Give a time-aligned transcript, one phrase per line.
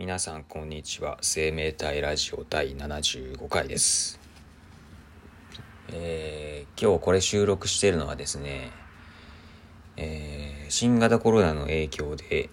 [0.00, 1.18] 皆さんこんにちは。
[1.20, 4.18] 生命体ラジオ第75回です。
[5.92, 8.70] えー、今日これ収録しているのはですね、
[9.98, 12.48] えー、新型コロナの影響で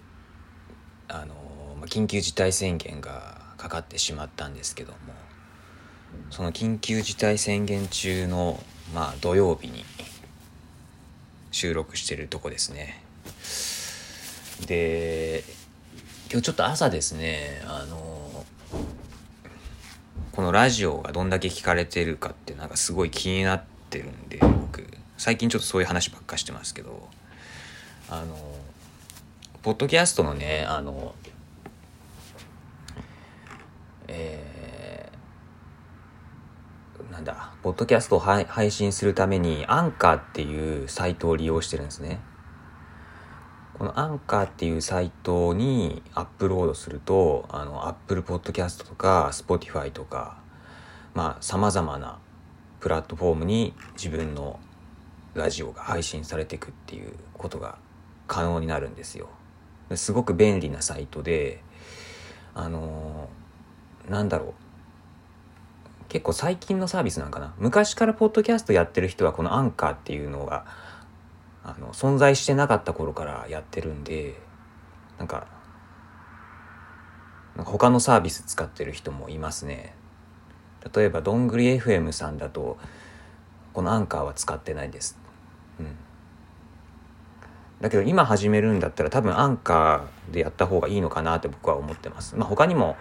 [1.08, 4.98] あの緊急事態宣言がかかってしまったんですけども
[6.28, 8.62] その緊急事態宣言中の
[8.94, 9.86] まあ土曜日に
[11.50, 13.02] 収録してるとこですね。
[14.66, 15.44] で
[16.30, 18.44] 今日ちょっと朝ですねあの
[20.32, 24.86] このラジオがどんだけ聞かれてるかってなんかすごい気になってるんで僕
[25.16, 27.08] 最近ちょっとそういう話ばっかしてますけど
[28.10, 28.36] あの
[29.62, 31.14] ポッドキャストのねあの
[34.06, 42.20] えー、なんだポッドキャストを配信するためにアンカーっていうサイトを利用してるんですね。
[43.78, 50.38] このアンカーっていうサイトにアップロードすると、あの、アップルポッドキャストとか、スポティファイとか、
[51.14, 52.18] まあ、様々な
[52.80, 54.58] プラットフォームに自分の
[55.34, 57.78] ラジオが配信されていくっていうことが
[58.26, 59.28] 可能になるんですよ。
[59.94, 61.62] すごく便利なサイトで、
[62.54, 64.54] あのー、なんだろう。
[66.08, 67.54] 結構最近のサービスなんかな。
[67.58, 70.66] 昔からポッドキャストやってる人はこのアンカーっていうのが
[71.68, 74.40] あの存在してなかった頃からやってるんで
[75.18, 75.46] なんか
[77.56, 79.94] なんか他のサービス使ってる人もいますね。
[80.94, 82.78] 例えばどんぐり FM さんだと
[83.74, 85.18] このアンカーは使ってないです。
[85.80, 85.96] うん。
[87.80, 92.36] だけど今始めるんだったら多分アンカーでやった方がいいのかなって僕は思ってます。
[92.36, 92.96] まあ他にも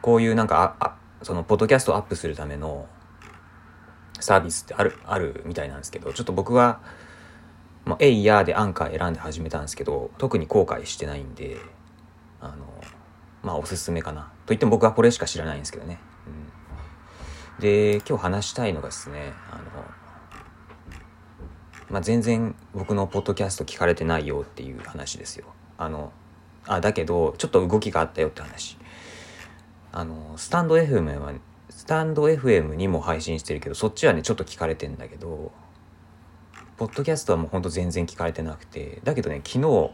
[0.00, 2.86] こういうなんかあそのポッドキャストをアップするための
[4.20, 6.80] サービスってあるあるみたいなんですけどちょっと僕は
[7.86, 11.56] まあ、えいやでアンカー選んで始めたんですけど、特に後悔してないんで、
[12.40, 12.66] あの、
[13.44, 14.22] まあ、おすすめかな。
[14.22, 16.00] と言っても僕はこれしか知らないんですけどね。
[17.56, 19.62] うん、で、今日話したいのがですね、あの、
[21.88, 25.46] まあ、全然僕のポッドキャスト聞かれてないよっていう話ですよ。
[25.78, 26.12] あの、
[26.66, 28.76] あ、だけど、ちょっと動きがあったよって話。
[29.92, 31.32] あの、スタンド FM は、
[31.70, 35.52] スタンド FM にも配信してるけど、そっちはね、ちょっと聞かれてんだけど、
[36.76, 39.00] ポッドキャストはもうほんと全然聞かれてなくて。
[39.04, 39.90] だけどね昨日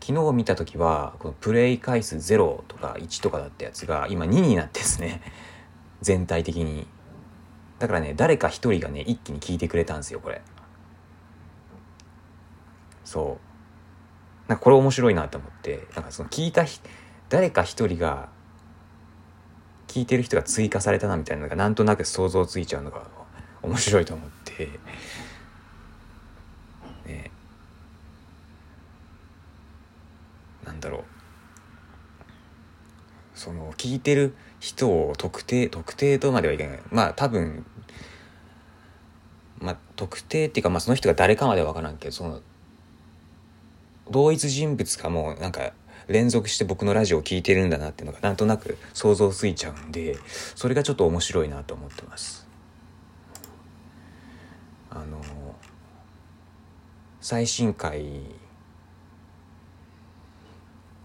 [0.00, 5.20] 昨日見た時はこのプレイ回数0とか1とかだったやつが今2になってですね。
[6.00, 6.86] 全体的に。
[7.78, 10.40] だからね誰か一人がね一気に聞いてくれたんですよこれ。
[13.04, 13.38] そ
[14.46, 14.48] う。
[14.48, 15.86] なんかこれ面白いなと思って。
[15.94, 16.64] なんかその聞いた
[17.28, 18.28] 誰か一人が
[19.88, 23.02] 聞いてる人が追加されたなみたいなのがなんとなく想像ついちゃうのが
[23.62, 24.68] 面白いと思って
[27.06, 27.30] ね
[30.64, 31.04] なんだろう
[33.36, 36.80] その聞いてる人を特定特定とまではいけない。
[36.90, 37.64] まあ多分
[39.60, 42.40] まあ特定っていうかまあその人が誰かまでは分からんけどその
[44.10, 45.72] 同一人物かもなんか
[46.08, 50.16] 連続して僕のラジオを聴いてるんだなっていうのがなんとなく想像ついちゃうんで
[50.54, 52.46] それがちょっと面白いなと思ってます。
[54.90, 55.20] あの
[57.20, 58.22] 最新回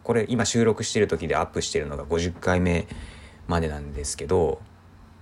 [0.03, 2.87] これ今収録してる時でアップしてるのが50回目
[3.47, 4.61] までなんですけど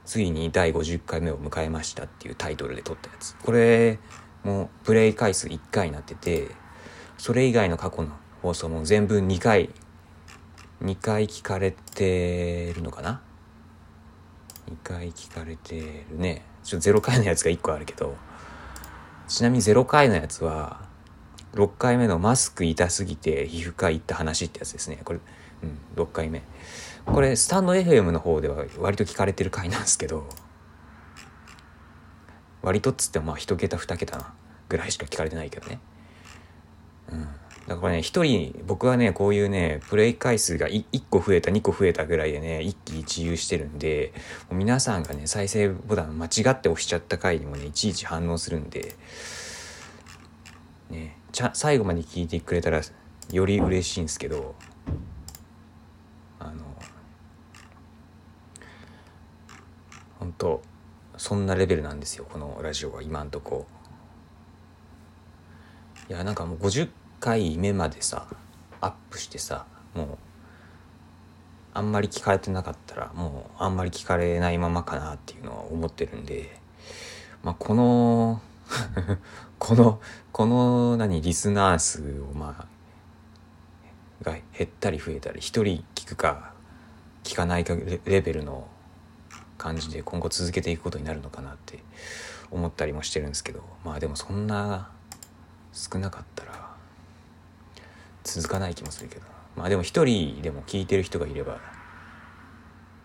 [0.06, 3.35] ついに第50回目を迎えましたっていうタイトルで撮ったやつ。
[3.38, 4.00] これ
[4.44, 6.47] もプレイ回数1回になってて
[7.17, 8.09] それ以外の過去の
[8.41, 9.69] 放送も全部2回
[10.81, 13.22] 2回聞かれてるのかな
[14.69, 16.46] ？2回聞かれてるね。
[16.63, 18.16] ちょっと0回のやつが1個あるけど
[19.28, 20.88] ちなみに0回のやつは
[21.53, 24.99] 6回目のマスク痛すぎて皮膚科行った話ってやつですね。
[25.03, 25.19] これ、
[25.63, 26.43] うん、6回目。
[27.05, 30.27] これ、スタンド FM の方では割と聞かれてる回なんですけど、
[32.61, 34.33] 割とっつってもまあ1桁2桁な
[34.67, 35.79] ぐらいしか聞かれてないけどね。
[37.11, 37.27] うん。
[37.67, 44.11] だからね、一人、僕はね、こういうね、プレイ回数が 1, 個増えた、2個増えたぐらいでね、一喜一憂してるんで、
[44.52, 48.95] 皆さんがね、再生ボタン間違って押しちゃった回にもね、いちいち反応するんで、
[50.90, 52.82] ね、ちゃ最後まで聞いてくれたら
[53.32, 54.56] より嬉しいんですけど
[56.40, 56.64] あの
[60.20, 60.62] 本当
[61.18, 63.68] そんなレベルなんですよこのラジオは今んとこ。
[66.09, 66.90] いやなんかもう50
[67.20, 68.26] 回目までさ
[68.82, 70.18] アップしてさもう
[71.72, 76.58] あんまり聞かれてなかったらもうあんまり聞かれないままかなっていうのは思ってるんで
[77.44, 78.41] まあこの
[79.59, 79.99] この
[80.31, 82.67] この何リスナー数をまあ
[84.23, 85.63] が減ったり増えたり1人
[85.95, 86.53] 聞くか
[87.23, 87.75] 聞かないか
[88.05, 88.67] レベルの
[89.57, 91.79] 感じで今後続けていくことになるのかなって
[92.51, 94.89] 思ったりもしてるんですけどまあでもそんな
[95.73, 96.69] 少なかったら
[98.23, 99.21] 続かない気もするけど
[99.55, 101.59] まあでも一人でも聞いてる人がいれば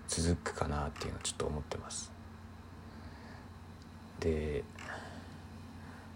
[0.08, 2.12] 続くかなっていうのをちょっと思ってます。
[4.20, 4.64] で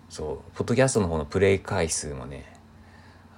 [0.08, 2.52] そうポッドキャストの方のプレイ回数もね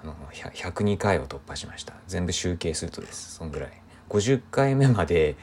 [0.03, 1.93] あの102回を突破しました。
[2.07, 3.71] 全部集計するとですそんぐらい。
[4.09, 5.35] 50回目まで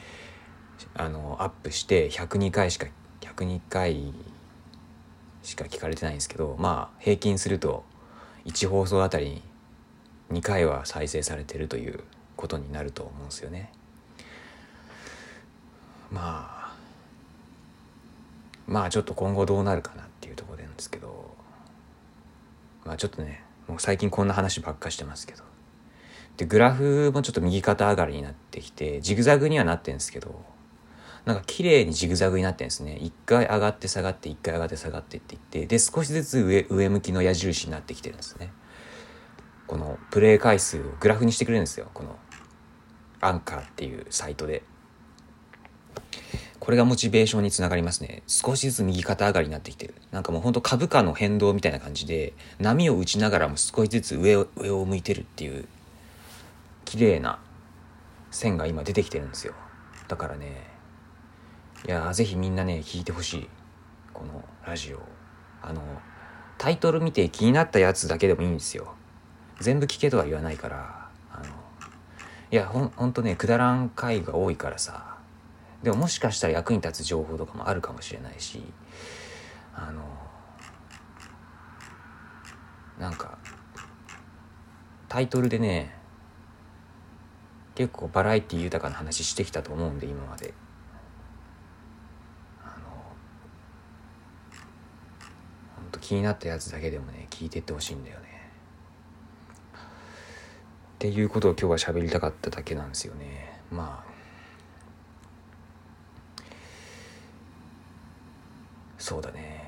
[0.93, 2.87] あのアップして102回しか
[3.21, 4.13] 102回
[5.43, 7.83] しか聞かれてないんですけどまあ平均すると
[8.45, 9.41] 1放送あたり
[10.31, 12.03] 2回は再生されてるという
[12.35, 13.71] ことになると思うんですよね。
[16.11, 16.58] まあ
[18.69, 21.35] まあちょっと今後どうなるかなっていうところなんですけど
[22.85, 25.43] まあちょっとねもう最近こんな話ばっかしてますけど。
[26.37, 30.41] でグラフもちょっと右肩上がりになってきてジグザグにはなってるんですけど
[31.25, 32.95] なんか綺麗にジグザグになってるんですね。
[32.95, 38.53] 一回上がって下がって一回上がって下がってっていってで少しずつ上上向きの矢印になってきてるんですね。
[39.67, 41.89] このプレイ回数をグラフにしてくれるんですよ。
[41.93, 42.17] この
[43.19, 44.63] アンカーっていうサイトで。
[46.69, 48.21] これがモチベーションにつながりますね。
[48.27, 49.95] 少しずつ右肩上がりになってきてる。
[50.11, 55.67] なんかもうほんと株価の変動みたいな感じで、波を打ちながらも少しずつ上を、上を向いてるっていう、
[56.85, 57.39] 綺麗な
[58.29, 59.55] 線が今出てきてるんですよ。
[60.07, 60.67] だからね、
[61.87, 63.49] いやぜひみんなね、聞いてほしい。
[64.13, 64.99] このラジオ。
[65.63, 65.81] あの、
[66.59, 68.93] タイトル見て気になったやつだけでもいいんですよ。
[69.59, 71.45] 全部聞けとは言わないから、あの、
[72.51, 75.18] いや、ほん、ほんとね、くだらん回が多いからさ、
[75.83, 78.61] でももしかしたら役に立つ情報とかもあるかもしれないし
[79.73, 80.03] あの
[82.99, 83.37] なんか
[85.07, 85.97] タイトルでね
[87.75, 90.53] 結構バラエティ豊かな話してきたと思うんで今まで。
[92.61, 92.73] あの
[95.77, 98.51] 本当気になったやつだけでもね聞いてってほしいんだよね。
[99.73, 99.77] っ
[100.99, 103.61] ていうことを今日は喋りたかっただけなんですよね。
[103.71, 104.08] まあ
[109.09, 109.59] そうだね。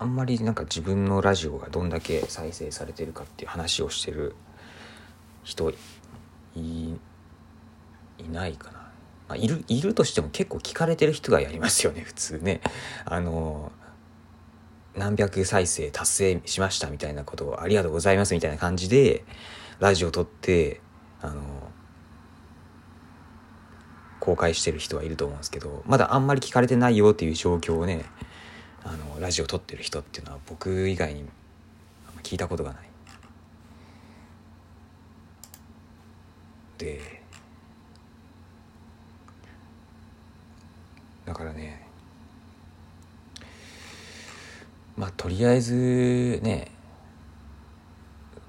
[0.00, 4.34] あんまりなんか自分のラジオがどんだけ再生されてるかっていう話をしてる
[5.44, 5.70] 人
[6.56, 6.96] い
[8.32, 8.78] ないかな、
[9.28, 12.60] まあ、いるいるとしても結構聞かれてる人がやりますよね 普通ね。
[13.04, 13.70] あの
[14.96, 19.24] 何百再生達成しましたみたいなことをありがとうございますみたいな感じで
[19.78, 20.80] ラジオ撮って
[21.22, 21.70] あの
[24.20, 28.04] 公開してる人はいると思うんですけどまだあんまり聞かれてないよっていう状況をね
[28.84, 31.24] あのラジオ撮ってる人っていうのは僕以外に
[32.22, 32.90] 聞いたことがない。
[36.78, 37.20] で
[41.26, 41.86] だからね
[44.96, 46.70] まあとりあえずね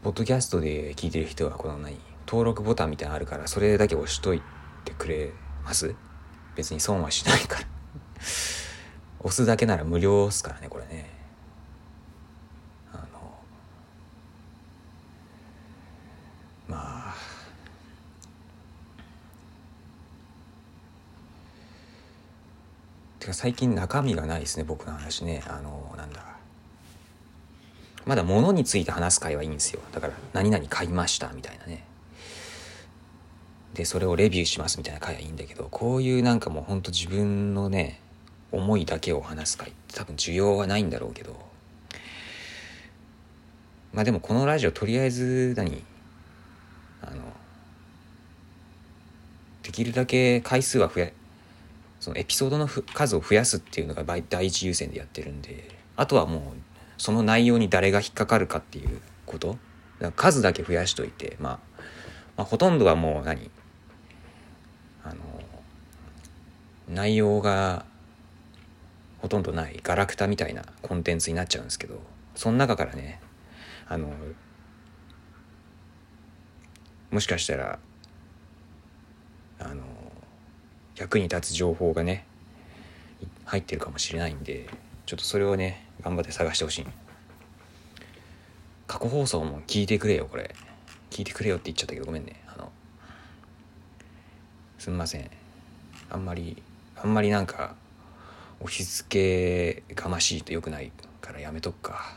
[0.02, 4.42] ポッドキャストで聞いてる人はこの何登録ボタンみたいなのあるからそれだけ押しとい
[4.86, 5.96] てくれます。
[6.56, 7.66] 別に損はしないから。
[9.19, 11.10] 押すだけなら無料っすからねこれね。
[12.92, 13.40] あの
[16.68, 17.16] まあ。
[23.20, 25.44] てか最近中身がないですね僕の話ね。
[25.48, 26.25] あのなんだ。
[28.06, 29.82] まだ物について話す会はいいんですよ。
[29.91, 31.86] だから何々買いましたみたいなね。
[33.74, 38.00] でそれをレビューしますみたいな回はいいんだけどこういうなんかもうほんと自分のね
[38.51, 41.40] 思いだけを話す回って多分需要はないんだろうけど
[43.94, 45.84] まあでもこのラジオとりあえず何
[47.01, 47.22] あの
[49.63, 51.10] できるだけ回数は増や
[52.00, 56.42] そのエピソードの数を増やすっていうのが第一優先でやってるんであとはもう
[56.98, 59.58] その内容に誰が引っかかるかっていうこと。
[60.16, 61.60] 数だけ増やしといて、まあ、
[62.38, 63.51] まあほとんどはもう何
[65.04, 65.16] あの
[66.91, 67.86] 内容が
[69.19, 72.00] ほとんどないガラクタみたいなコンテンツになっちゃうんですけど
[72.36, 73.21] その中からね
[73.88, 74.12] あの
[77.12, 77.79] もしかしたら
[79.60, 79.83] あの
[80.98, 82.25] 役に立つ情報がね
[83.45, 84.69] 入ってるかもしれないんで
[85.05, 86.86] ちょっとそれをね頑張って探してほしい。
[88.88, 90.53] 過去放送も聞いてくれよこれ。
[91.10, 92.41] 聞いてくれよって言っちゃったけどごめんね。
[92.48, 92.71] あの
[94.79, 95.29] すんません。
[96.10, 96.62] あんまり
[96.95, 97.75] あんまりなんか
[98.60, 102.15] 押し付けがましいとよくないからやめとくか。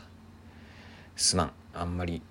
[1.15, 1.51] すまん。
[1.73, 2.21] あんまり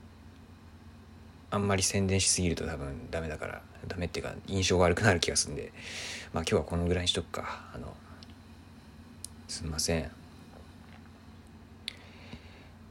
[1.51, 5.73] あんまり宣伝しすぎると多分ダメだからダメっていうか印象が悪くなる気がするんで。
[6.33, 7.65] まあ今日はこのぐらいにしとくか。
[7.75, 7.95] あの
[9.49, 10.11] すみません。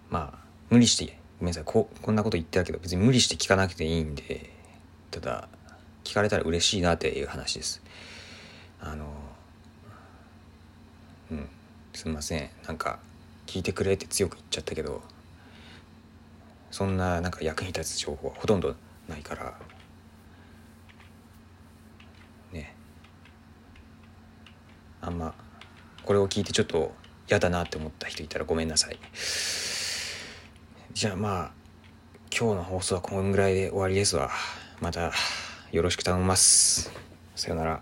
[0.09, 0.37] まあ
[0.69, 1.63] 無理してごめんなさい。
[1.65, 4.49] ここんなこと言ってたけど別に無理して聞かなくていいんで
[5.11, 5.49] ただ
[6.03, 7.81] 聞かれたら嬉しいなっていう話です。
[8.79, 9.05] あの
[11.33, 11.49] うん。
[11.93, 12.49] すみません。
[12.67, 12.99] なんか
[13.45, 15.01] 聞いてくれって強く言っちゃったけど
[16.71, 18.75] そんななんか役に立つ情報はほとんど
[19.07, 19.53] ないから。
[22.51, 22.75] ね。
[25.01, 25.33] あんま
[26.03, 26.93] これを聞いてちょっと
[27.29, 28.97] 嫌だなって思った人いたらごめんなさい。
[30.93, 31.51] じゃあまあ
[32.35, 34.31] 今日の放送はこんぐらいで終わりですわ。
[34.81, 35.11] また
[35.71, 36.91] よろしく頼みます。
[37.35, 37.81] さよなら。